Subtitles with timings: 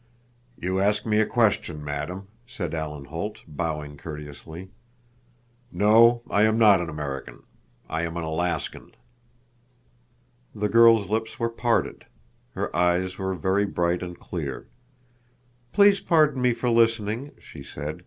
[0.59, 4.71] "You ask me a question, madam," said Alan Holt, bowing courteously.
[5.71, 7.43] "No, I am not an American.
[7.87, 8.95] I am an Alaskan."
[10.55, 12.07] The girl's lips were parted.
[12.55, 14.65] Her eyes were very bright and clear.
[15.71, 17.99] "Please pardon me for listening," she said.